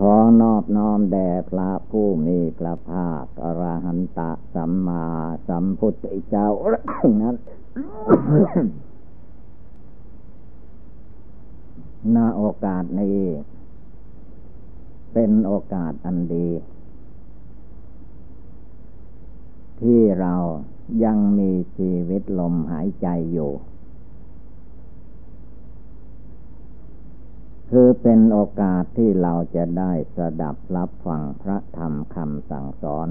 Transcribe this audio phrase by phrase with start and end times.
[0.00, 5.04] ขอนอบน้อมแด่พระผู้มีพระภาคอรหันตะสัมมา
[5.48, 6.48] สัมพุทธเจ้า
[7.22, 7.36] นั้น
[12.14, 13.20] ณโอกาสนี้
[15.12, 16.48] เป็นโอกาสอันดี
[19.80, 20.34] ที่เรา
[21.04, 23.52] ยังมีชีวิตลมหายใจอยู่
[27.70, 33.08] คือเป็นโอกาสที่เราจะได้สดับรับฟังพระธรรมคำสั่งสอน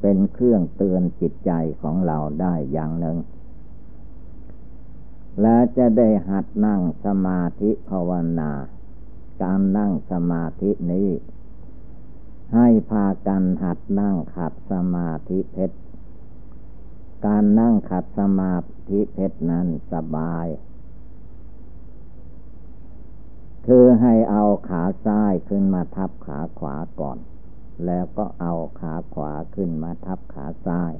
[0.00, 1.52] เป็นเครื่องเตือนจิตใจ
[1.82, 3.18] ของเราได้อย่างหนึ่ง
[5.40, 8.52] และจะได้หัดนั่งสมาธิภาวนา
[9.42, 11.10] การนั่งสมาธินี้
[12.54, 15.78] ให้พากันหัดนั่งขัดสมาธิเพชร
[17.26, 18.54] การนั่งขัดสมา
[18.88, 20.46] ธิเพชรนั้นสบาย
[23.70, 27.18] คือให้เอาขาซ้ายขึ้นมาทับขาขวาก่อน
[27.84, 30.92] แล้วก็เอาขาขวาขึ้นมาทับขาซ้าย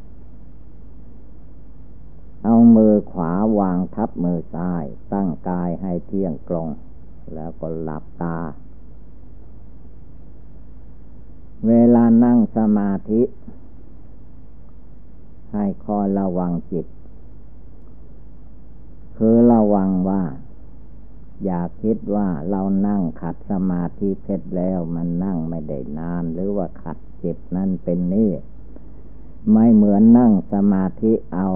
[2.44, 6.68] เอามือขวาวางทับมือซ้าย ตั้งกายให้เที่ยงตรง
[7.34, 8.38] แล้วก็หลับตา
[11.66, 13.22] เวลานั่งสมาธิ
[15.52, 16.86] ให้คอยระวังจิต
[19.16, 20.22] คือระวังว่า
[21.44, 28.30] อย่าคิดว่าเรานั่งขัดสมาธิเพชรแล้วมันนั่งไม่ได้นาน หรือว่าขัดเจ็บนั่นเป็นนี่
[29.52, 31.48] ไม่เหมือนนั่งสมาธิเอา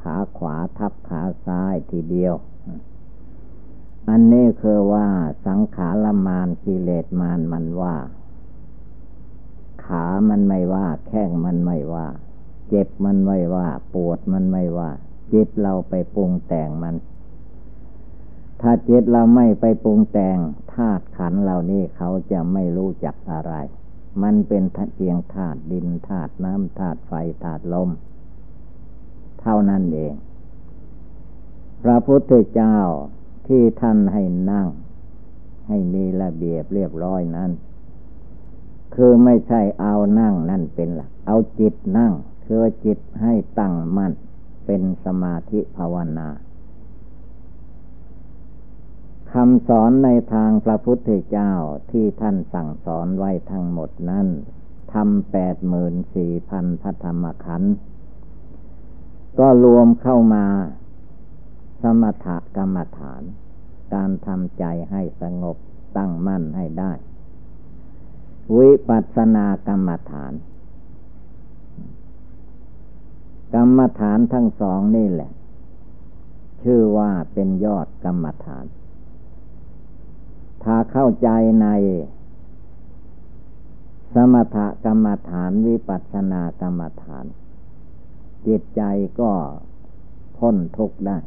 [0.00, 2.34] ขาขวาทับขาซ้ายทีเดียว
[4.08, 5.06] อันนี้คือว่า
[5.46, 7.96] สังขารมานกิเลสมานมันว่า
[9.84, 12.06] ขามันไม่ว่าแข้งมันไม่ว่า
[12.68, 14.90] เจ็บมันไม่ว่า ปวดมันไม่ว่า
[15.32, 16.94] จิตเราไปปรุงแต่งมัน
[18.66, 20.38] ถ้าจิตเราไม่ไปปรุงแต่ง
[20.74, 23.52] ธาตุขันเหล่านี้เขาจะไม่รู้จักอะไร
[24.22, 24.62] มันเป็น
[24.94, 27.12] เพียงธาตุดินธาตุน้ำธาตุไฟ
[27.44, 27.90] ธาตุลม
[29.40, 30.14] เท่านั้นเอง
[31.82, 32.76] พระพุทธเจ้า
[33.46, 34.68] ที่ท่านให้นั่ง
[35.68, 37.50] ให้มีระเบียบเรียบร้อยนั้น
[38.94, 42.12] คือไม่ใช่เอานั่งนั่นเป็นหลัก เอาจิตนั่ง
[42.44, 44.12] คือจิตให้ตั้งมั่น
[44.66, 46.28] เป็นสมาธิภาวนา
[49.38, 51.52] คำสอนในทางพระพุทธเจ้า
[51.90, 54.26] ที่ท่านสั่งสอนไว้ทั้งหมดนั้น
[54.92, 57.74] ทำแปดหมื่นสี่พันพระธรรมขันธ์
[59.38, 60.46] ก็รวมเข้ามา
[61.82, 63.22] สมถกรรมฐาน
[63.94, 65.56] การทำใจให้สงบ
[65.96, 66.92] ตั้งมั่นให้ได้
[68.56, 70.32] วิปัสสนากรรมฐาน
[73.54, 75.32] กรรมฐานทั้งสองนี่แหละ
[76.62, 78.66] ชื่อว่าเป็นยอดกรรมฐาน
[80.64, 81.28] ถ้าเข้าใจ
[81.62, 81.68] ใน
[84.14, 87.24] สมถกรรมฐานวิปัสสนากรรมฐาน
[88.46, 88.82] จิตใจ
[89.20, 89.32] ก็
[90.38, 91.18] พ้นทุกข์ได้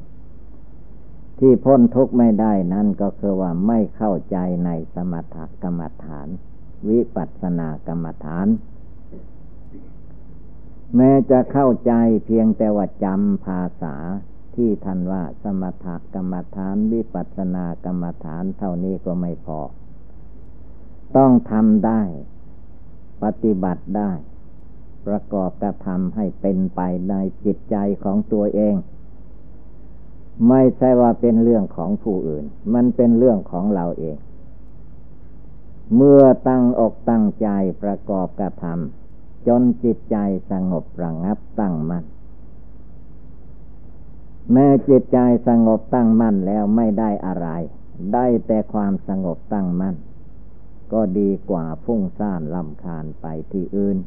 [1.39, 6.27] ที่พ้นทุกข์ไม่ได้นั้นก็คือว่าไม่เข้าใจในสมถกรรมฐาน
[6.89, 8.47] วิปัสสนากรรมฐาน
[10.95, 11.93] แม้จะเข้าใจ
[12.25, 13.95] เพียงแต่ว่าจำภาษา
[14.57, 19.59] ที่ท่านว่าสมถกรรมฐานวิปัสสนากรรมฐานเท่านี้ก็ไม่พอ
[21.17, 22.01] ต้องทำได้
[23.23, 24.11] ปฏิบัติได้
[25.07, 27.13] ประกอบกระทำให้เป็นไปใน
[27.45, 28.75] จิตใจของตัวเอง
[30.49, 34.17] ไม่ใช่ว่าเป็นเรื่องของผู้อื่น มันเป็นเรื่องของเราเอง
[35.95, 37.47] เมื่อตั้งอกตั้งใจ
[37.83, 40.17] ประกอบกระทำจนจิตใจ
[40.51, 42.03] สงบระงับตั้งมัน่น
[44.51, 45.17] แม้จิตใจ
[45.47, 47.47] สงบตั้งมั่นแล้วไม่ได้อะไร
[48.13, 49.95] ได้แต่ความสงบตั้งมั่น
[50.93, 53.97] ก็ดีกว่าฟุ้งซ่านลำคาญไปที่อื่น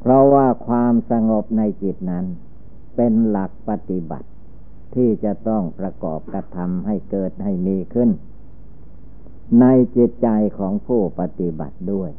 [0.00, 2.26] เพราะว่าความสงบในจิตนั้น
[2.96, 4.28] เป็นหลักปฏิบัติ
[4.94, 8.10] ที่จะต้องประกอบกระทำให้เกิดให้มีขึ้น
[9.60, 9.64] ใน
[9.96, 10.28] จิตใจ
[10.58, 12.10] ของผู้ปฏิบัติด้วย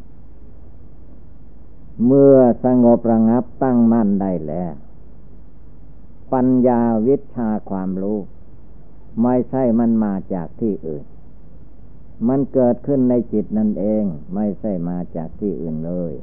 [2.05, 4.73] เมื่อสงบระงับตั้งมั่นได้แล้ว
[6.33, 8.19] ปัญญาวิชาความรู้
[9.23, 11.05] ไม่ใช่มันมาจากที่อื่น
[12.27, 14.03] มันเกิดขึ้นในจิตนั่นเอง
[14.35, 16.13] ไม่ใช่มาจากที่อื่นเลย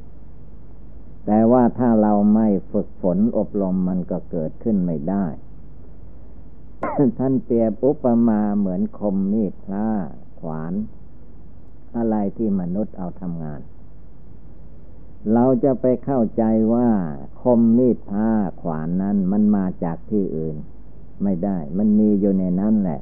[1.25, 5.25] แต่ว่าถ้าเราไม่ฝึกฝนอบรมมันก็เกิดขึ้นไม่ได้
[7.19, 9.87] ท่านเปรียบอุปมาเหมือนคมมีดพลา
[10.39, 10.73] ขวาน
[11.97, 13.59] อะไรที่มนุษย์เอาทำงาน
[15.33, 16.43] เราจะไปเข้าใจ
[16.73, 16.89] ว่า
[17.41, 18.29] คมมีดผ้า
[18.61, 20.55] ขวานนั้นมันมาจากที่อื่น
[21.23, 23.01] ไม่ได้ มันมีอยู่ในนั้นแหละ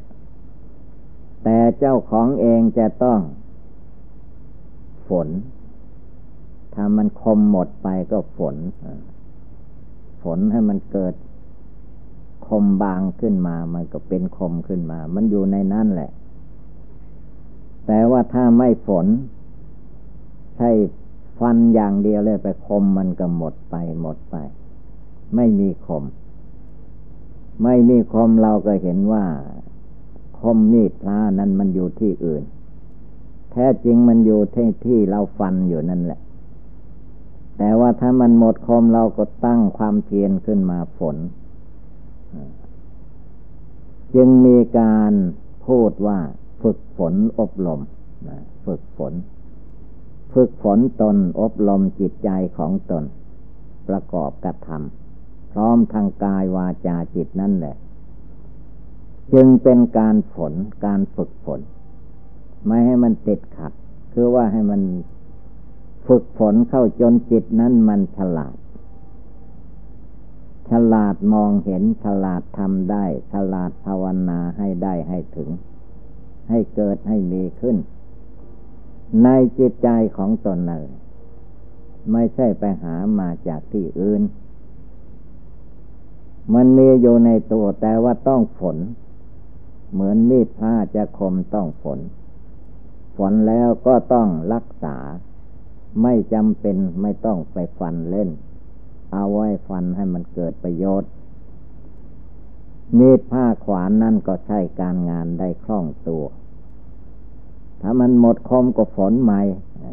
[1.43, 3.19] แต่เจ้าของเองจะต้อง
[5.07, 5.27] ฝน
[6.73, 8.55] ถ้ามันคมหมดไปก็ฝน
[10.23, 11.13] ฝนให้มันเกิด
[12.47, 16.11] คมบางขึ้นมา มันก็เป็นคมขึ้นมา มันอยู่ในนั่นแหละ
[17.87, 19.07] แต่ว่าถ้าไม่ฝน
[20.57, 20.71] ใช่
[21.39, 24.35] ฟันอย่างเดียวเลยไปคมมันก็หมดไปหมดไป
[25.35, 26.03] ไม่มีคม
[27.63, 29.25] ไม่มีคมเราก็เห็นว่า
[30.39, 32.43] คมมีดพลานั้นมันอยู่ที่อื่น
[33.51, 36.19] แท้จริงมันอยู่ที่ที่เราฟันอยู่นั่นแหละ
[37.57, 41.17] แต่ว่าถ้ามันหมดคมเราก็ตั้งความเพียรขึ้นมาฝน
[44.15, 45.13] จึงมีการ
[45.67, 46.19] พูดว่า
[46.61, 47.81] ฝึกฝนอบรม
[48.65, 49.13] ฝึกฝน
[50.33, 53.03] ฝึกฝนตนอบรมจิตใจของตน
[53.87, 57.75] ประกอบกระทำพร้อมทางกายวาจาจิตนั่นแหละ
[59.33, 60.53] จึงเป็นการฝน
[60.85, 61.61] การฝึกฝน
[62.65, 63.71] ไม่ให้มันติดขัด
[64.13, 64.81] คือว่าให้มัน
[66.07, 68.55] ฝึกฝนเข้าจนจิตนั้นมันฉลาด
[70.69, 75.49] ฉลาดมองเห็นฉลาดทำได้ ฉลาดภาวนาให้ได้ให้ถึง
[76.49, 77.77] ให้เกิดให้มีขึ้น
[79.23, 80.83] ในจิตใจของตนนั่น
[82.11, 84.21] ไม่ใช่ไปหามาจากที่อื่น
[86.53, 88.77] มันมีอยู่ในตัวแต่ว่าต้องฝน
[89.91, 91.99] เหมือนมีดผ้าจะคมต้องฝน
[93.17, 94.97] ฝนแล้วก็ต้องรักษา
[96.01, 98.29] ไม่จำเป็นไม่ต้องไปฟันเล่น
[99.13, 101.11] เอาไว้ฟันให้มันเกิดประโยชน์
[102.97, 106.25] มีดผ้าขวานนั่นก็ใช้การงานได้คล่องตัว
[107.81, 109.41] ถ้ามันหมดคมก็ฝนใหม่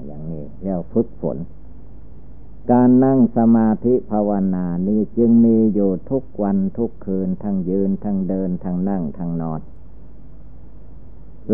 [0.06, 1.38] อย่างนี้เรียกฝึกฝน
[2.70, 9.60] การนั่งสมาธิภาวนานี้จึงมีอยู่ทุกวันทุกคืนทั้งยืนทั้งเดินทั้งนั่งทั้งนอน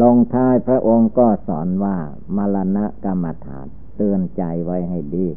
[0.02, 1.96] ลงท้ายพระองค์ก็สอนว่า
[2.36, 3.66] มรณะกรรมฐาน
[3.96, 5.28] เตือนใจไว้ให้ดี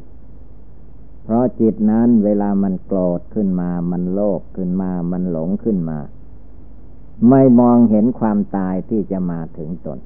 [1.23, 5.99] เพราะจิตนั้นเวลามันโกรธขึ้นมา มันโลภขึ้นมา มันหลงขึ้นมา
[7.29, 9.99] ไม่มองเห็นความตายที่จะมาถึงตน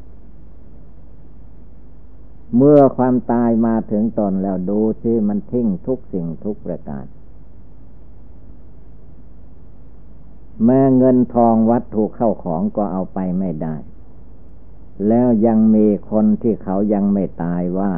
[2.56, 7.06] เมื่อความตายมาถึงตนแล้วดูซิมันทิ้งทุกสิ่งทุกประการ
[10.64, 13.76] แม้เงินทองวัตถุเข้าของก็เอาไปไม่ได้
[15.08, 17.94] แล้วยังมีคนที่เขายังไม่ตายว่า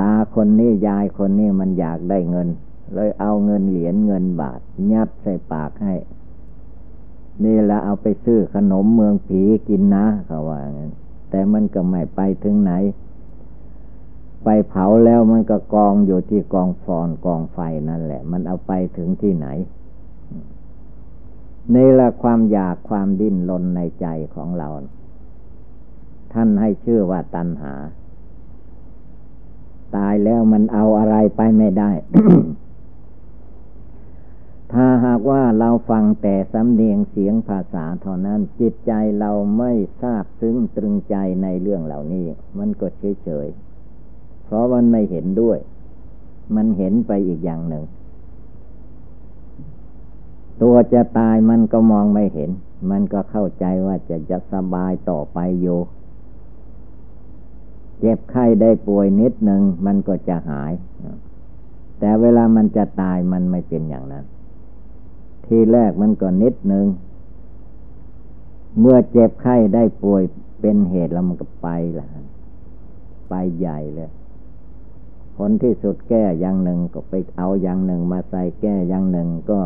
[0.00, 2.48] ตาคนนี้ยายคนนี้มันอยากได้เงิน
[2.94, 4.60] เลยเอาเงินเหรียญเงินบาท
[4.92, 5.94] ยัดใส่ปากให้
[7.42, 10.92] นี่ละเอาไปซื้อขนมเมืองผีกินนะเขาว่างั้น
[11.34, 12.72] แต่มันก็ไม่ไปถึงไหน
[14.44, 17.58] ไปเผาแล้วมันก็กองอยู่ที่กองฟอนกองไฟ
[17.88, 19.46] นั่นแหละ มันเอาไปถึงที่ไหน
[21.74, 24.68] นี่ละความอยากความดิ้นรนในใจของเรา
[26.32, 27.74] ท่านให้ชื่อว่าตัณหา
[29.96, 31.90] ตายแล้วมันเอาอะไรไปไม่ได้
[34.72, 42.26] ถ้าหากว่าเราฟังแต่สำเนียงเสียงภาษาเท่านั้น จิตใจเราไม่ทราบซึ้งตรึงใจในเรื่องเหล่านี้
[42.58, 43.48] มันก็เฉยเฉย
[44.44, 45.58] เพราะมันไม่เห็นด้วย
[46.56, 47.84] มันเห็นไปอีกอย่างหนึ่ง
[50.62, 52.50] ตัวจะตายมันก็มองไม่เห็น
[52.90, 55.78] มันก็เข้าใจว่าจะจะสบายต่อไปอยู่
[58.00, 60.72] เจ็บไข้ได้ป่วยนิดหนึ่งมันก็จะหาย
[61.98, 64.24] แต่เวลามันจะตายมันไม่เป็นอย่างนั้น
[65.46, 66.86] ทีแรกมันก็นิดหนึ่ง
[68.80, 70.22] เมื่อเจ็บไข้ได้ป่วย
[70.60, 72.06] เป็นเหตุแล้วมันก็ไปละ
[73.28, 74.10] ไปใหญ่เลย
[75.36, 79.60] ผลที่สุดแก้อย่างหนึ่งก็ไปเอาอย่างหนึ่งมาใส่แก้อย่างหนึ่งก็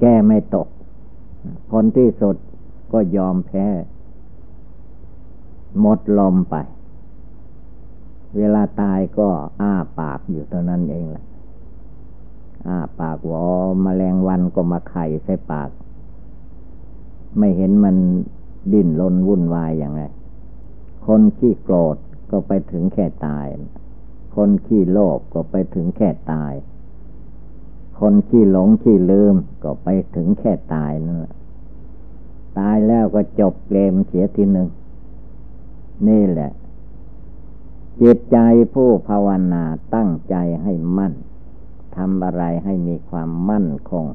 [0.00, 0.68] แก้ไม่ตก
[1.70, 2.36] ผลที่สุด
[2.92, 3.66] ก็ยอมแพ้
[5.80, 6.54] หมดลมไป
[8.36, 9.28] เวลาตายก็
[9.60, 11.24] อ้าปากอยู่เท่านั้นเองแหละ
[12.66, 13.48] อ้าปากวอ
[13.84, 15.70] มแมลงวันก็มาไข่ใส่ปาก
[17.38, 17.96] ไม่เห็นมัน
[18.72, 20.02] ดิ้นรนวุ่นวายอย่างไร
[21.06, 21.96] คนขี้โกรธ
[22.30, 23.46] ก็ไปถึงแค่ตาย
[24.34, 26.52] คนขี้โลภก็ไปถึงแค่ตาย
[27.98, 31.34] คนขี้หลงขี้ลืมก็ไปถึงแค่ตายนั่นแหละ
[32.58, 34.68] ตายแล้วก็จบเกมเสียทีหนึ่ง
[36.08, 36.52] นี่แหละ
[38.00, 38.38] จิตใจ
[38.74, 41.12] ผู้ภาวนาตั้งใจให้มั่น
[41.96, 44.06] ทำอะไรให้มีความมั่นคง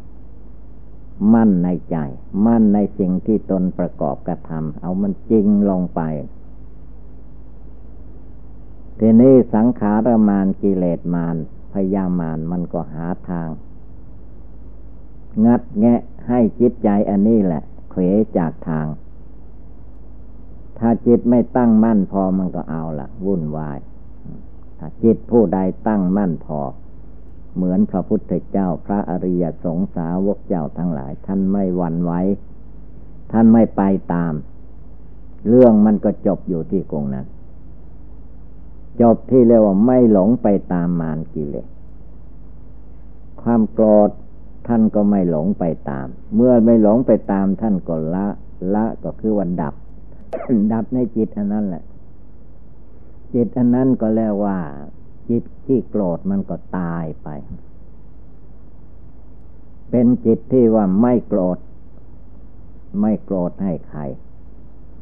[1.33, 1.97] มั่นในใจ
[2.45, 6.01] มั่นในสิ่งที่ตนประกอบกระทำเอามันจริงลงไป
[8.99, 11.35] ทีนี้สังขารมานกิเลสมาน
[11.73, 13.49] พยามานมันก็หาทาง
[15.45, 18.01] งัดแงะให้จิตใจอันนี้แหละเขว
[18.37, 18.85] จากทาง
[20.79, 23.79] ถ้าจิตไม่ตั้งมั่นพอมันก็เอาละวุ่นวาย
[24.77, 26.59] ถ้าจิตผู้ใดตั้งมั่นพอ
[27.55, 32.11] เหมือนพระพุทธเจ้าพระอริยสงสาวกเจ้าทั้งหลาย ท่านไม่หวั่นไหว
[33.31, 33.81] ท่านไม่ไป
[34.13, 34.33] ตาม
[35.47, 37.25] เรื่องมันก็จบอยู่ที่กงนั้น
[39.01, 41.67] จบที่เรียกว่าไม่หลงไปตามมารกิเลส
[43.41, 44.09] ความโกรธ
[44.67, 48.27] ท่านก็ไม่หลงไปตาม เมื่อไม่หลงไปตามท่านก็ละ
[48.73, 49.73] ละก็คือวันดับ
[50.73, 51.83] ดับในจิตอันนั้นแหละ
[53.33, 54.57] จิตอันนั้นก็เรียกว่า
[55.29, 57.27] จิตที่โกรธมันก็ตายไป
[59.89, 61.57] เป็นจิตที่ว่าไม่โกรธ
[63.01, 64.01] ไม่โกรธให้ใคร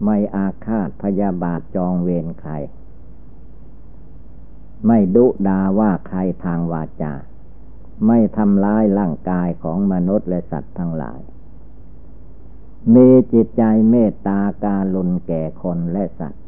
[0.06, 2.54] ไม่อาฆาตพยาบาทจองเวรใคร
[4.88, 7.14] ไม่ดุดาว่าใครทางวาจา
[8.08, 11.20] ไม่ทำร้ายร่างกายของมนุษย์และสัตว์ทั้งหลาย
[12.96, 16.44] มีจิตใจเมตตาการลุนแก่คนและสัตว์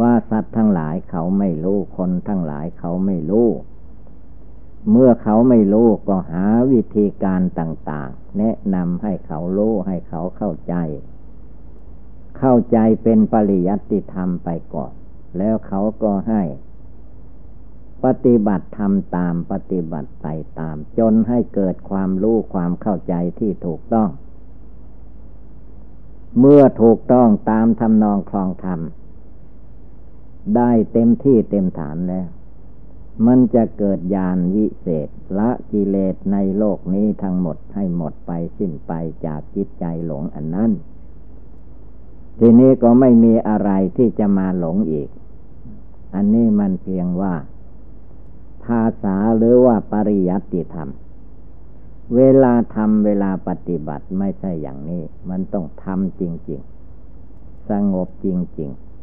[0.00, 3.48] ว่าสัตว์ทั้งหลายเขาไม่รู้ คนทั้งหลายเขาไม่รู้
[4.90, 10.74] เมื่อเขาไม่รู้ก็หาวิธีการต่าง ๆ แนะนำให้เขารู้ ให้เขาเข้าใจ
[12.38, 14.92] เข้าใจเป็นปริยัติธรรมไปก่อน
[15.38, 16.42] แล้วเขาก็ให้
[18.04, 20.26] ปฏิบัติทำตามปฏิบัติไป
[20.58, 24.08] ตาม จนให้เกิดความรู้ความเข้าใจที่ถูกต้อง
[26.38, 28.80] เมื่อถูกต้องตามทำนองคลองธรรม
[30.56, 32.28] ได้เต็มที่เต็มฐานแล้ว
[33.26, 35.08] มันจะเกิดญาณวิเศษ
[35.38, 38.92] ละกิเลสในโลกนี้ทั้งหมดให้หมดไปสิ้นไป
[39.26, 40.70] จากจิตใจหลงอันนั้น
[42.38, 45.08] ทีนี้ก็ไม่มีอะไรที่จะมาหลงอีก
[46.14, 47.34] อันนี้มันเพียงว่า
[48.64, 50.88] ภาษาหรือว่าปริยัติธรรม
[52.14, 56.60] เวลาทำเวลาปฏิบัติไม่ใช่อย่างนี้ มันต้องทำจริง
[57.14, 58.26] ๆ สงบจ
[58.58, 58.93] ริง ๆ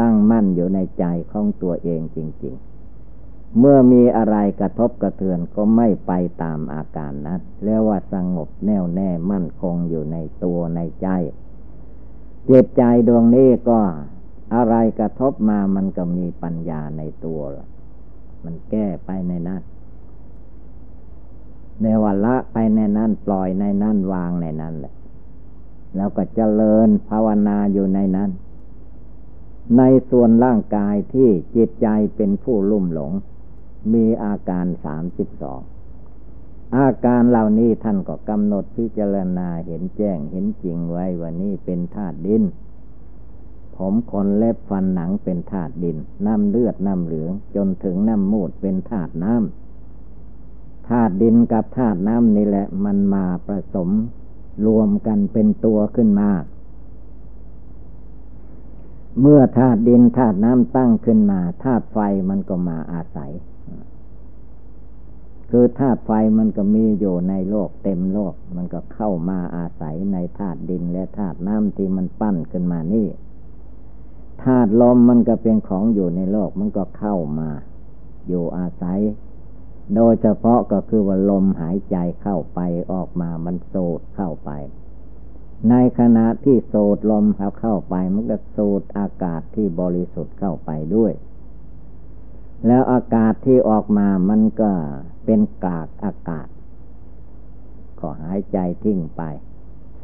[0.00, 11.08] ตั้งมั่นอยู่ในใจของตัวเองจริง ๆ เมื่อมีอะไรกระทบกระเทือนก็ไม่ไปตามอาการนั้นเรียกว่าสงบแน่วแน่มั่นคงอยู่ในตัวในใจ
[12.46, 13.78] เจ็บใจดวงนี้ก็
[14.54, 17.66] อะไรกระทบมามันก็มีปัญญาในตัวละ
[18.44, 19.62] มันแก้ไปในนั้น
[21.82, 24.94] ในวันละไปในนั้นปล่อยในนั้นวางในนั้นแหละ
[25.96, 28.30] แล้วก็เจริญภาวนาอยู่ในนั้น
[29.78, 33.12] ในส่วนร่างกายที่จิตใจเป็นผู้ลุ่มหลง
[33.92, 35.60] มีอาการสามสิบสอง
[36.76, 42.42] อาการเหล่านี้ท่านก็กำหนดพิจารณาเห็นแจ้งเห็นจริงไว้ว่านี่เป็นธาตุดิน
[43.76, 53.90] ผมขนเล็บฟันหนังเป็นธาตุดิน น้ำเลือดน้ำเหลือง จนถึงน้ำมูดเป็นธาตุน้ำธาตุดินกับธาตุน้ำนี่แหละ มันมาผสม
[54.66, 56.30] รวมกันเป็นตัวขึ้นมา
[59.20, 63.32] เมื่อธาตุดินธาตุน้ำตั้งขึ้นมาธาตุไฟมันก็มาอาศัย
[65.50, 73.08] คือธาตุไฟมันก็มีอยู่ในโลกเต็มโลก มันก็เข้ามาอาศัยในธาตุดินและธาตุน้ำที่มันปั้นขึ้นมานี่
[74.42, 77.50] ธาตุลมมันก็เป็นของอยู่ในโลกมันก็เข้ามา
[78.28, 79.00] อยู่อาศัย
[79.94, 82.60] โดยเฉพาะก็คือว่าลมหายใจเข้าไป
[82.92, 84.50] ออกมามันโสดเข้าไป
[85.70, 91.12] ในขณะที่โสดลมเขาเข้าไป มันก็โสดอากาศที่บริสุทธิ์เข้าไปด้วย
[92.66, 94.72] แล้วอากาศที่ออกมามันก็
[95.24, 96.48] เป็นกากอากาศ
[98.00, 99.22] ก็หายใจทิ้งไป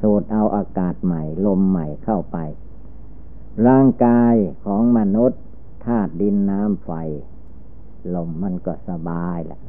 [0.00, 2.38] สูดเอาอากาศใหม่ ลมใหม่เข้าไป
[3.68, 4.34] ร่างกาย
[4.64, 5.42] ของมนุษย์
[5.84, 6.90] ธาตุดินน้ำไฟ
[8.14, 9.60] ลมมันก็สบายแหละ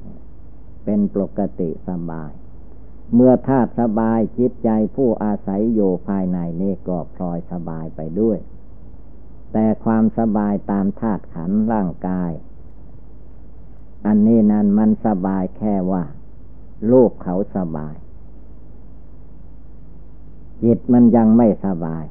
[0.86, 2.31] เป็นปกติสบาย
[3.16, 8.39] เมื่อธาตุสบายจิตใจผู้อาศัยอยู่ภายในนี่ก็พลอยสบายไปด้วย
[9.54, 12.32] แต่ความสบายตามธาตุขันร่างกาย
[14.06, 16.04] อันนี้นั้นมันสบายแค่ว่า
[16.92, 17.96] ลูกเขาสบาย
[20.63, 22.06] จิตมันยังไม่สบาย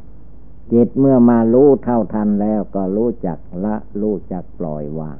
[0.73, 5.19] จิตเมื่อมารู้เท่าทันแล้วก็รู้จักละรู้จักปล่อยวาง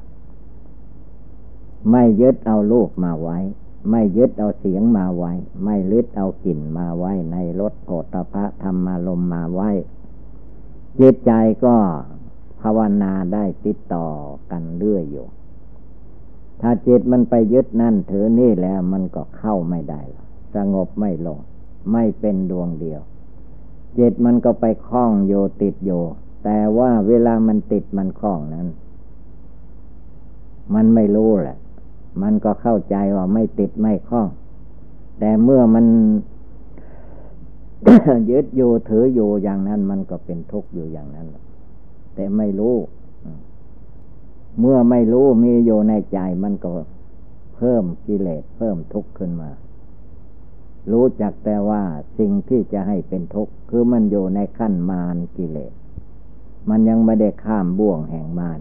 [1.91, 3.39] ไม่ยึดเอาลูกมาไว้
[3.91, 5.33] ไม่ยึดเอาเสียงมาไว้
[5.65, 9.71] ไม่ลึดเอากลิ่นมาไว้ ในรถโผฏฐะธรรมารมมาไว้
[11.01, 11.33] จิตใจ
[11.65, 11.77] ก็
[12.61, 14.07] ภาวนาได้ติดต่อ
[14.51, 15.27] กันเรื่อยอยู่
[16.61, 20.03] ถ้าจิตมันไปยึดนั่นถือนี่แล้วมันก็เข้าไม่ได้
[20.55, 21.39] สงบไม่ลง
[21.93, 23.01] ไม่เป็นดวงเดียว
[23.99, 25.33] จิตมันก็ไปคล้องโย
[25.63, 25.91] ติดโย
[26.45, 28.69] แต่ว่าเวลามันติดมันคล้องนั้น
[30.75, 31.57] มันไม่รู้แหละ
[32.23, 34.29] มันก็เข้าใจว่าไม่ติดไม่คล้อง
[35.19, 35.87] แต่เมื่อมัน
[38.31, 41.27] ยึดอยู่ถืออยู่อย่างนั้น มันก็เป็นทุกข์อยู่อย่างนั้น
[42.15, 42.77] แต่ไม่รู้
[44.61, 46.71] เมื่อไม่รู้มีอยู่ในใจมันก็
[47.57, 49.51] เพิ่มกิเลสเพิ่มทุกข์ขึ้นมา
[50.93, 51.83] รู้จักแต่ว่า
[52.19, 55.73] สิ่งที่จะให้เป็นทุกข์คือมันอยู่ในขั้นมารกิเลส
[56.71, 58.59] มันยังไม่ได้ข้ามบ่วงแห่งมาร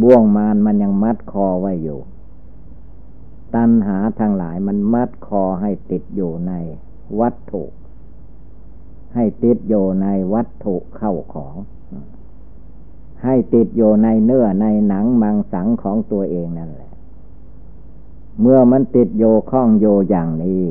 [0.00, 2.00] บ่วงมารมันยังมัดคอไว้อยู่
[3.54, 6.52] ตัณหาทางหลายมันมัดคอให้ติดอยู่ใน
[7.20, 7.64] วัตถุ
[9.14, 11.56] ให้ติดอยู่ในวัตถุเข้าของ
[13.24, 16.92] ให้ติดอยู่ในเนื้อในหนังมังสังของตัวเองนั่นแหละ
[18.40, 20.64] เมื่อมันติดโยข้องโยอย่างนี้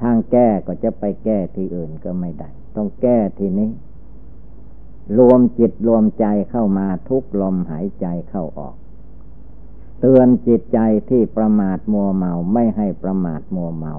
[0.00, 3.70] ทางแก้ก็จะไปแก้ที่อื่นก็ไม่ได้ ต้องแก้ที่นี้
[5.18, 8.74] รวมจิตรวมใจเข้ามาทุกลมหายใจเข้าออก
[10.00, 10.78] เตือนจิตใจ
[11.08, 13.94] ที่ประมาทมัวเมาไม่ให้ประมาทมัวเมา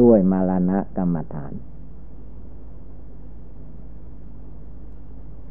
[0.00, 1.52] ด้วยมรณะกรรมฐาน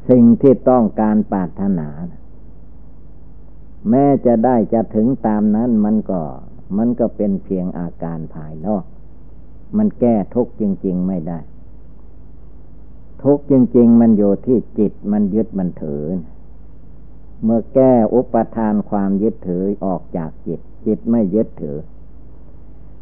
[0.09, 1.89] สิ่งที่ต้องการปรารถนา
[3.89, 6.21] แม้จะได้จะถึงตามนั้นมันก็
[6.77, 8.83] มันก็เป็นเพียงอาการภายนอก
[9.77, 11.39] มันแก้ทุกจริง ๆ ไม่ได้
[13.23, 16.03] ทุกจริง ๆ มันอยู่ที่จิตมันยึดมันถือ
[17.43, 21.77] เมื่อแก้อุปทานความยึดถือออกจากจิต จิตไม่ยึดถือ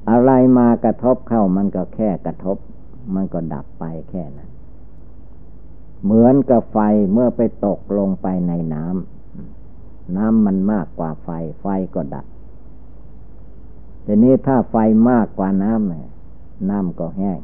[0.09, 2.57] อะไรมากระทบเข้ามันก็แค่กระทบ
[3.15, 4.49] มันก็ดับไปแค่นั้น
[6.03, 6.79] เหมือนกับไฟ
[7.13, 11.29] เมื่อไปตกลงไปในน้ำน้ำมันมากกว่าไฟ
[11.61, 12.25] ไฟก็ดับ
[14.05, 14.75] ทีนี้ถ้าไฟ
[15.09, 17.39] มากกว่าน้ำน้ำก็แห้ง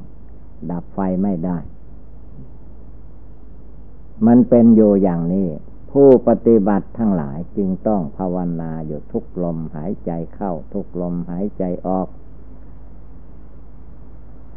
[0.71, 1.57] ดับไฟไม่ได้
[4.27, 5.47] มันเป็นอยู่อย่างนี้
[5.91, 12.07] ผู้ปฏิบัติทั้งหลายจึงต้องภาวนาอยู่ทุกลมหายใจเข้า ทุกลมหายใจออก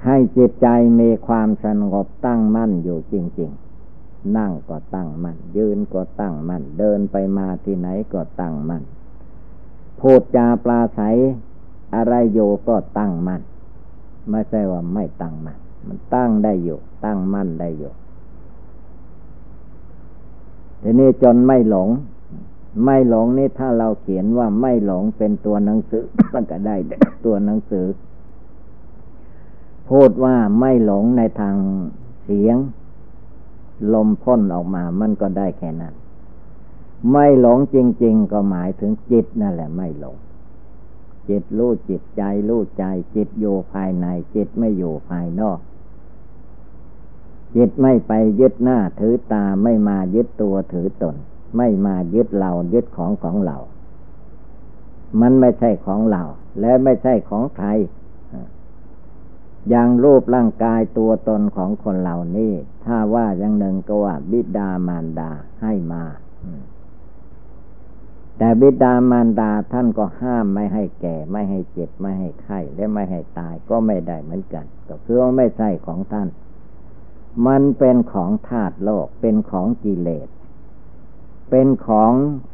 [0.04, 0.68] ให้จิตใจ
[1.00, 8.82] มีความสงบตั้งมั่นอยู่จริง ๆ นั่งก็ตั้งมัน่น ยืนก็ตั้งมัน่น เดินไปมาที่ไหนก็ตั้งมัน่น
[10.00, 11.00] พูดจาปลาใส
[11.94, 13.42] อะไรโยก็ตั้งมัน่น
[14.30, 17.92] ไม่ใช่ว่าไม่ตั้งมัน่นมันตั้งได้อยู่ ตั้งมั่นได้อยู่
[20.82, 21.88] ทีนี้จนไม่หลง
[22.84, 26.76] ไม่หลงนี่ถ้าเราเขียนว่าไม่หลงเป็นตัวหนังสือมันก็ได้
[27.24, 27.86] ตัวหนังสือ
[29.88, 31.56] พูดว่าไม่หลงในทาง
[32.24, 32.56] เสียง
[33.94, 35.94] ลมพ่นออกมามันก็ได้แค่นั้น
[37.10, 40.16] ไม่หลงจริง ๆ ก็หมายถึงจิตนั่นแหละไม่หลง
[41.28, 45.58] จิตรู้จิตใจรู้ใจจิตอยู่ภายใน จิตไม่อยู่ภายนอก
[47.56, 51.16] จิตไม่ไปยึดหน้าถือตาไม่มายึดตัวถือตน
[51.56, 53.56] ไม่มายึดเรายึดของของเรา
[55.20, 56.22] มันไม่ใช่ของเรา
[56.60, 57.68] และไม่ใช่ของใคร
[59.68, 62.52] อย่างรูปร่างกายตัวตนของคนเหล่านี้
[62.84, 65.30] ถ้าว่าอย่างหนึ่งก็ว่าบิดามารดา
[65.62, 66.04] ให้มา
[68.38, 76.28] แต่บิดามารดาท่านก็ห้ามไม่ให้แก่ ไม่ให้เจ็บไม่ให้ไข้และไม่ให้ตายก็ไม่ได้เหมือนกัน ก็คือว่าไม่ใช่ของท่าน
[77.46, 80.28] มันเป็นของธาตุโลก เป็นของกิเลส
[81.50, 82.12] เป็นของ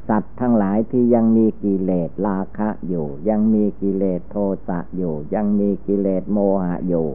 [0.09, 4.37] สัตว์ทั้งหลายที่ยังมีกิเลสราคะอยู่ ยังมีกิเลสโท
[4.69, 7.09] สะอยู่ ยังมีกิเลสโมหะอยู่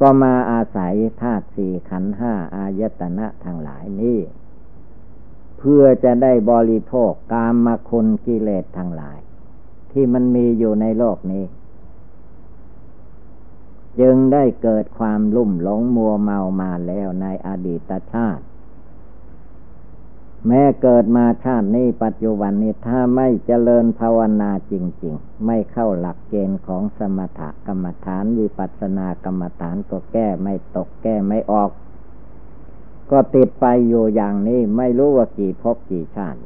[0.00, 4.18] ก็มาอาศัยธาตุสี่ขันห้าอายตนะทั้งหลายนี้
[5.58, 9.18] เพื่อจะได้บริโภคกามมาคุณกิเลสทั้งหลาย
[9.92, 11.44] ที่มันมีอยู่ในโลกนี้
[14.00, 18.44] จึงได้เกิดความลุ่มหลงมัวเมามาแล้วในอดีตชาติ
[20.46, 31.70] แม้เกิดมาชาตินี้ปัจจุบันนี้ถ้าไม่เจริญภาวนาจริง ๆ ไม่เข้าหลักเกณฑ์ของสมถกรรมฐานวิปัสสนากรรมฐานก็แก้ไม่ตกแก้ไม่ออก
[33.10, 36.38] ก็ติดไปอยู่อย่างนี้ไม่รู้ว่ากี่ภพกี่ชาติ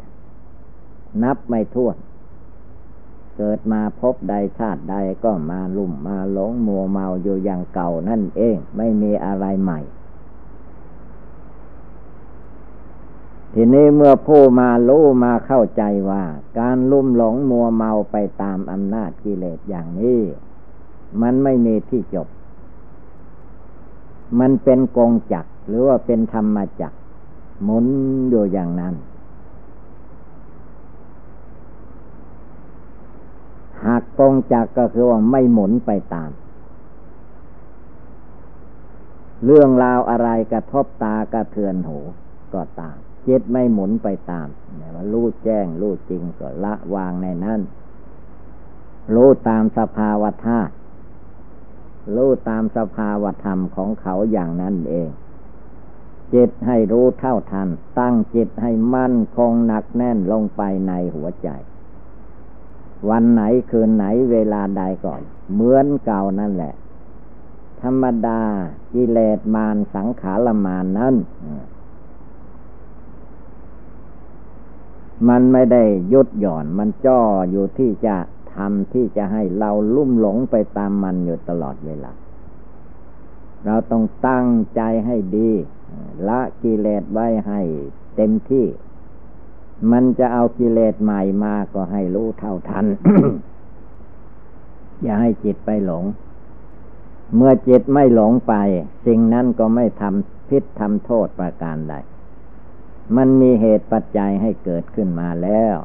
[1.23, 1.97] นับไม่ถ้วน
[3.37, 9.81] เกิดมาพบใดชาติใดก็มาลุ่มมาหลงมัวเมาอยู่อย่างเก่านั่นเอง ไม่มีอะไรใหม่
[13.55, 16.25] ทีนี้เมื่อผู้มารู้มาเข้าใจว่า
[16.59, 20.21] การลุ่มหลงมัวเมาไปตามอำนาจกิเลสอย่างนี้
[21.23, 22.29] มันไม่มีที่จบ
[24.41, 26.93] มันเป็นกองจักหรือว่าเป็นธรรมจัก
[27.63, 27.87] หมุน
[28.31, 28.95] อยู่อย่างนั้น
[33.85, 36.31] หากกงจักก็คือว่าไม่หมุนไปตาม
[39.45, 41.99] เรื่องราวอะไรกระทบตากระเทือนหู
[42.55, 44.49] ก็ตามจิตไม่หมุนไปตาม
[44.95, 47.61] ว่ารู้แจ้งรู้จริงก็ละวางในนั้น
[49.15, 50.73] รู้ตามสภาวธาตุ
[52.17, 55.11] รู้ตามสภาวธรรมของเขาอย่างนั้นเอง
[56.35, 61.49] จิตให้รู้เท่าทัน ตั้งจิตให้มั่นคงหนักแน่นลงไปในหัวใจ
[63.11, 65.21] วันไหนคืนไหนเวลาใดก่อน
[65.53, 66.75] เหมือนเก่านั่นแหละ
[67.83, 68.41] ธรรมดา
[68.95, 71.15] กิเลสมารสังขารมารนั้น
[75.29, 75.83] มันไม่ได้
[76.13, 78.17] ยุดหย่อน มันจ้ออยู่ที่จะ
[78.55, 82.13] ทำที่จะให้เราลุ่มหลงไปตามมันอยู่ตลอดเวลา
[83.65, 85.51] เราต้องตั้งใจให้ดี
[86.29, 87.61] ละกิเลสไว้ให้
[88.17, 88.67] เต็มที่
[89.93, 92.87] มันจะเอากิเลสใหม่มาก็ให้รู้เท่าทัน
[95.03, 96.05] อย่าให้จิตไปหลง
[97.35, 98.55] เมื่อจิตไม่หลงไป
[99.07, 101.95] สิ่งนั้นก็ไม่ทำพิษทำโทษประการใด
[103.17, 105.77] มันมีเหตุปัจจัยให้เกิดขึ้นมาแล้ว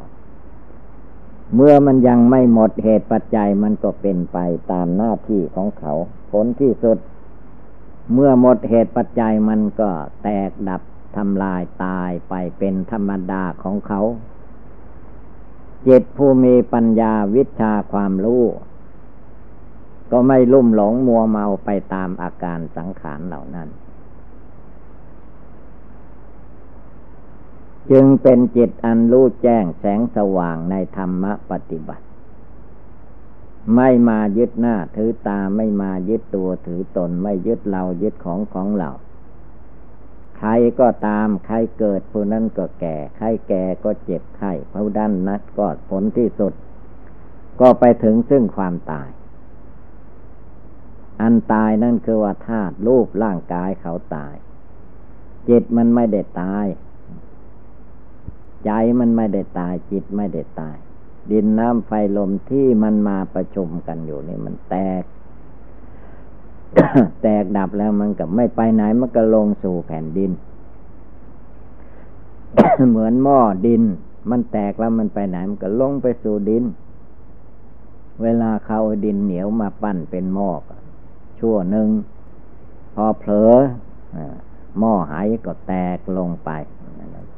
[1.55, 4.37] เมื่อมันยังไม่หมดเหตุปัจจัยมันก็เป็นไป
[4.71, 5.93] ตามหน้าที่ของเขา
[6.31, 6.97] ผลที่สุด
[8.13, 9.89] เมื่อหมดเหตุปัจจัยมันก็
[10.23, 10.81] แตกดับ
[11.17, 14.01] ทำลายตายไปเป็นธรรมดาของเขา
[15.87, 18.43] จิตผู้มีปัญญาวิชาความรู้
[20.11, 23.69] ก็ไม่ลุ่มหลงมัวเมาไปตามอาการสังขารเหล่านั้น
[27.91, 32.05] จึงเป็นจิตอันรู้แจ้งแสงสว่างในธรรมปฏิบัติ
[33.75, 38.89] ไม่มายึดหน้าถือตาไม่มายึดตัวถือตนไม่ยึดเรายึดของของเรา
[40.43, 46.53] ใครก็ตามใครเกิดผู้นั้นก็แก่ ใครแก่ก็เจ็บไข้ผู้ดันนัดก็ผลที่สุด
[47.61, 49.09] ก็ไปถึงซึ่งความตาย
[51.21, 54.35] อันตายนั่นคือว่าธาตุรูปร่างกายเขาตาย
[55.49, 56.67] จิตมันไม่ได้ตาย
[58.65, 60.77] ใจมันไม่ได้ตาย จิตไม่ได้ตาย
[61.31, 65.03] ดินน้ำไฟลมที่มันมาประชุมกันอยู่นี่มันแตก
[67.21, 70.31] แตกดับแล้วมันก็ไม่ไปไหนมันก็ลงสู่แผ่นดิน
[72.89, 73.83] เหมือนหม้อดิน
[74.29, 76.63] มันแตกแล้วมันไปไหนมันก็ลงไปสู่ดิน
[78.23, 80.49] เวลาเขาดินเหนียวมาปั้นเป็นหม้อ
[81.39, 81.89] ชั่วหนึ่ง
[82.95, 83.51] พอเผลอ
[84.79, 86.49] หม้อหายก็แตกลงไป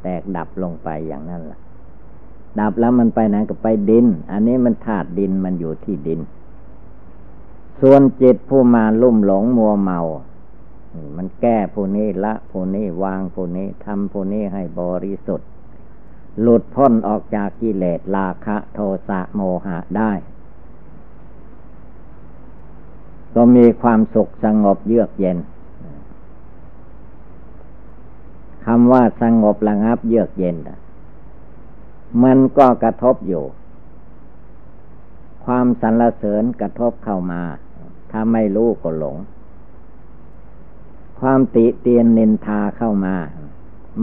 [0.03, 1.59] แตกดับลงไปอย่างนั้นล่ะ
[2.59, 6.19] ดับแล้วมันไปไหนก็ไปดิน อันนี้มันธาตุดินมันอยู่ที่ดิน
[7.81, 9.99] ส่วนจิตผู้มาลุ่มหลงมัวเมา
[11.17, 15.47] มันแก้ผู้นี้ละผู้นี้วางผู้นี้ทำผู้นี้ให้บริสุทธิ์
[16.41, 20.11] หลุดพ้นออกจากกิเลสราคะโทสะโมหะได้
[23.35, 25.37] ก็มีความสุขสงบเยือกเย็น
[28.65, 30.57] คำว่าสงบระงับเยือกเย็น
[32.23, 33.43] มันก็กระทบอยู่
[35.45, 37.41] ความสรรเสริญกระทบเข้ามา
[38.15, 39.17] ถ้าไม่รู้ก็หลง
[41.19, 43.15] ความติเตียนนินทาเข้ามา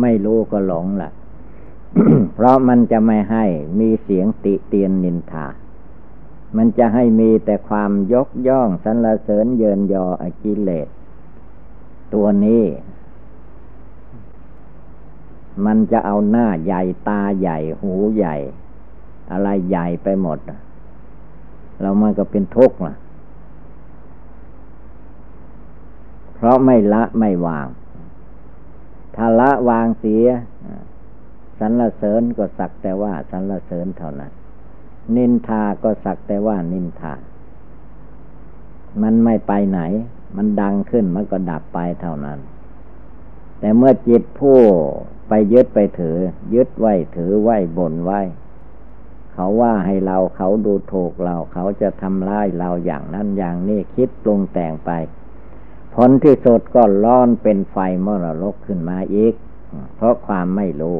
[0.01, 1.11] ไม่รู้ก็หลงละ่ะ
[2.35, 3.45] เพราะมันจะไม่ให้
[3.79, 5.47] มีเสียงติเตียนนินทา
[6.57, 10.89] มันจะให้มีแต่ความยกย่องสรรเสริญเยินยออกิเลส
[12.15, 12.65] ตัวนี้
[15.65, 18.37] มันจะเอาหน้าใหญ่ตาใหญ่หูใหญ่
[19.31, 20.39] อะไรใหญ่ไปหมด
[21.81, 22.95] เรามันก็เป็นทุกข์ล่ะ
[26.41, 27.69] เพราะไม่ละไม่วาง
[29.17, 30.27] ถ้าละวางเสีย
[31.59, 34.33] สรรเสริญก็สักแต่ว่าสรรเสริญเท่านั้น
[35.17, 37.15] นินทาก็สักแต่ว่านินทา
[39.03, 39.81] มันไม่ไปไหน
[40.37, 42.39] มันดังขึ้นมันก็ดับไปเท่านั้น
[43.61, 44.59] แต่เมื่อจิตผู้
[45.29, 46.19] ไปยึดไปถือ
[46.55, 48.21] ยึดไว้ถือไว้บ่นไว้
[49.33, 54.91] เขาว่าให้เราเขาดูถูกเราเขาจะทำร้ายเราอย่างนั้นอย่างนี้คิดปรุงแต่งไป
[56.09, 59.35] ลที่สุดก็ร้อนเป็นไฟมรรกขึ้นมาอีก
[59.97, 60.99] เพราะความไม่รู้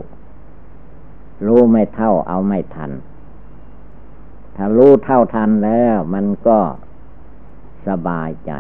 [1.47, 2.91] รู้ไม่เท่าเอาไม่ทัน
[4.57, 6.59] ถ้ารู้เท่าทันแล้วมันก็
[7.87, 8.53] สบายใจ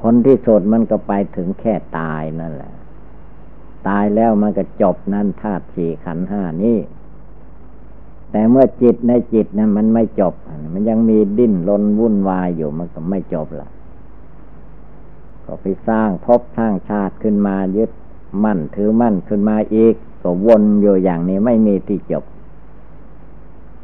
[0.00, 2.74] ผลที่สุดมันก็ไปถึงแค่ตายนั่นแหละ
[3.88, 6.78] ตายแล้วมันก็จบนั่นธาตุสี่ขันห้านี่
[8.30, 10.34] แต่เมื่อจิตในจิตนะั้นมันไม่จบ
[10.74, 13.68] มันยังมีดิ้นรนวุ่นวายอยู่มันก็ไม่จบละ
[15.50, 17.90] ก็ไปสร้างพบสร้างชาติขึ้นมายึด
[18.44, 22.24] มั่นถือมั่นขึ้นมาอีกก็วนอยู่อย่างนี้ไม่มีที่จบ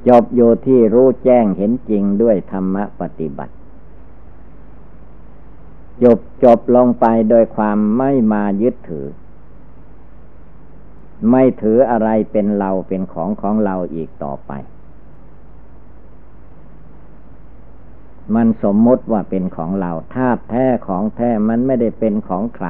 [0.08, 3.54] จบอยู่ที่รู้แจ้งเห็นจริงด้วยธรรมปฏิบัติ
[6.02, 9.06] จบจบลงไปโดยความไม่มายึดถือ
[11.30, 14.52] ไม่ถืออะไรเป็นเราเป็นของของเราอีกต่อไป
[18.34, 22.68] มันสมมติว่าเป็นของเราธาตุแท้ของแท้มันไม่ได้เป็นของใคร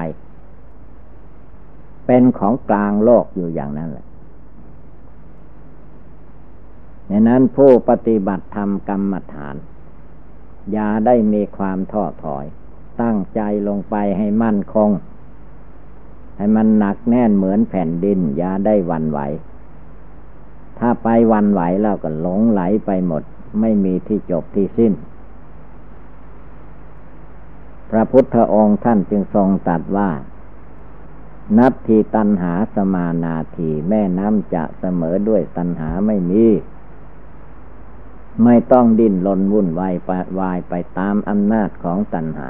[2.07, 4.07] เป็นของกลางโลกอยู่อย่างนั้นแหละ
[7.09, 9.57] ในนั้นผู้ปฏิบัติธรรมกรรมฐาน
[10.73, 12.45] อย่าได้มีความท้อถอย
[13.03, 14.91] ตั้งใจลงไปให้มั่นคง
[16.37, 19.21] ให้มันหนักแน่นเหมือนแผ่นดิน อย่าได้วันไหว
[20.79, 23.23] ถ้าไปวันไหวแล้วก็หลงไหลไปหมด
[23.61, 24.93] ไม่มีที่จบที่สิ้น
[27.97, 30.11] ระพุทธองค์ท่านจึงทรงตัดว่า
[31.59, 36.47] นับทีตันหาสมานาทีแม่น้ำจะเสมอด้วยตันหาไม่มี
[38.45, 42.49] ไม่ต้องดิ้นรนวุ่นวายไปวายไปตามอำนาจของตันหา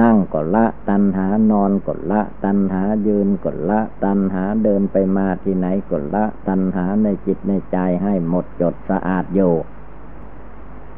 [0.00, 9.54] นั่งกดละตันหานอนกดละตันหายืนกดละตันหาเดินไปมาที่ไหนกดละตันหาในจิตในใจให้หมดจดสะอาดอยู่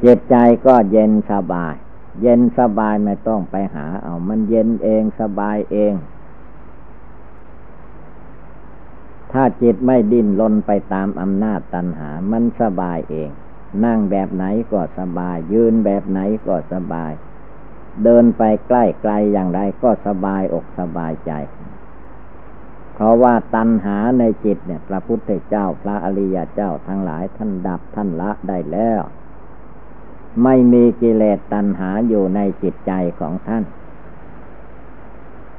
[0.03, 1.75] จิตใจก็เย็นสบาย
[2.21, 5.93] เย็นสบายไม่ต้องไปหาเอามันเย็นเองสบายเอง
[9.31, 13.29] ถ้าจิตไม่ดิ้นรนไปตามอำนาจตัณหา มันสบายเอง
[13.85, 17.11] นั่งแบบไหนก็สบาย ยืนแบบไหนก็สบาย
[18.03, 21.31] เดินไปใกล้ไกลอย่างไรก็สบายอกสบายใจ
[22.93, 29.01] เพราะว่าตัณหาในจิตเนี่ย พระพุทธเจ้าพระอริยเจ้าทั้งหลายท่านดับท่านละได้แล้ว
[30.43, 33.63] ไม่มีกิเลสตัณหาอยู่ในจิตใจของท่าน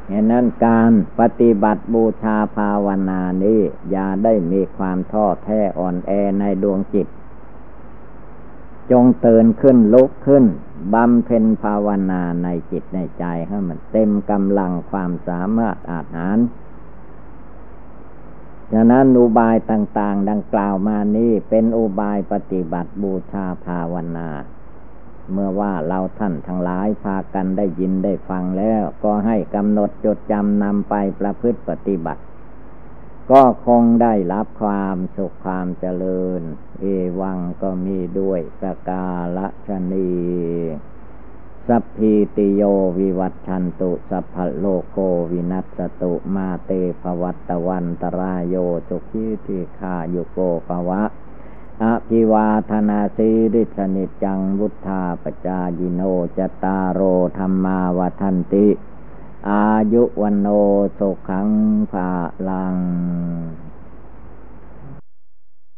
[0.09, 7.07] เหตุนั้นการปฏิบัติบูชาภาวนานี้อย่าได้มีความท้อแท้อ่อนแอในดวงจิต
[8.91, 10.45] จงเตือนขึ้นลุกขึ้น
[10.95, 16.39] บำเพ็ญภาวนาในจิตในใจให้มันเต็มกำลังความสามารถอาหาร
[18.73, 24.29] ฉะนั้นอุบายต่าง ๆ ดังกล่าวมานี้เป็นอุบายปฏิบัติบูชาภาวนา
[25.33, 32.23] เมื่อว่าเราท่านทั้งหลายพากันได้ยินได้ฟังแล้ว ก็ให้กำหนดจดจำนำไปประพฤติปฏิบัติ
[33.31, 36.43] ก็คงได้รับความสุขความเจริญ
[36.81, 36.85] เอ
[37.21, 40.11] วังก็มีด้วยประกาละชนี
[41.69, 42.63] สัพพีติโย
[42.99, 44.97] วิวัตชันตุสัพพโลโค
[45.33, 46.71] วินัสตุมาเต
[47.03, 48.57] ภวัตวันตรายโย
[48.89, 50.39] จุกิทิคาโยโก
[50.69, 51.03] ภวะ
[51.85, 56.01] อภิวาธนาสีริสนิจังวุธาปจายิโน
[56.39, 57.01] จตารโร
[57.39, 58.69] ธรรมาวทันติ
[59.51, 60.49] อายุวันโน
[60.99, 61.49] สุขัง
[61.93, 62.11] ภา
[62.49, 62.77] ลัง